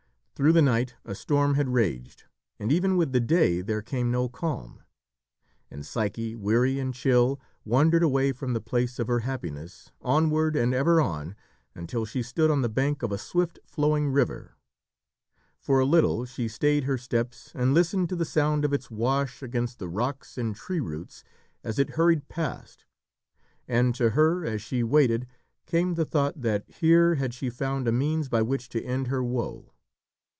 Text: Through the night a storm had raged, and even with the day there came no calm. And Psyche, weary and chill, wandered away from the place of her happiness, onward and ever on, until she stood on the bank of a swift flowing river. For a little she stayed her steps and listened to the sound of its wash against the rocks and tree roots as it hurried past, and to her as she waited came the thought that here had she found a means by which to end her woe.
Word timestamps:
Through 0.33 0.53
the 0.53 0.61
night 0.63 0.95
a 1.05 1.13
storm 1.13 1.53
had 1.53 1.69
raged, 1.69 2.23
and 2.57 2.71
even 2.71 2.97
with 2.97 3.11
the 3.11 3.19
day 3.19 3.61
there 3.61 3.83
came 3.83 4.09
no 4.09 4.27
calm. 4.27 4.81
And 5.69 5.85
Psyche, 5.85 6.35
weary 6.35 6.79
and 6.79 6.95
chill, 6.95 7.39
wandered 7.63 8.01
away 8.01 8.31
from 8.31 8.53
the 8.53 8.59
place 8.59 8.97
of 8.97 9.05
her 9.05 9.19
happiness, 9.19 9.91
onward 10.01 10.55
and 10.55 10.73
ever 10.73 10.99
on, 10.99 11.35
until 11.75 12.05
she 12.05 12.23
stood 12.23 12.49
on 12.49 12.63
the 12.63 12.69
bank 12.69 13.03
of 13.03 13.11
a 13.11 13.19
swift 13.19 13.59
flowing 13.67 14.09
river. 14.09 14.55
For 15.59 15.77
a 15.77 15.85
little 15.85 16.25
she 16.25 16.47
stayed 16.47 16.85
her 16.85 16.97
steps 16.97 17.51
and 17.53 17.75
listened 17.75 18.09
to 18.09 18.15
the 18.15 18.25
sound 18.25 18.65
of 18.65 18.73
its 18.73 18.89
wash 18.89 19.43
against 19.43 19.77
the 19.77 19.89
rocks 19.89 20.39
and 20.39 20.55
tree 20.55 20.79
roots 20.81 21.23
as 21.63 21.77
it 21.77 21.91
hurried 21.91 22.29
past, 22.29 22.83
and 23.67 23.93
to 23.93 24.09
her 24.11 24.43
as 24.43 24.59
she 24.59 24.81
waited 24.81 25.27
came 25.67 25.93
the 25.93 26.03
thought 26.05 26.41
that 26.41 26.63
here 26.67 27.13
had 27.13 27.31
she 27.31 27.51
found 27.51 27.87
a 27.87 27.91
means 27.91 28.27
by 28.27 28.41
which 28.41 28.69
to 28.69 28.83
end 28.83 29.05
her 29.05 29.23
woe. 29.23 29.67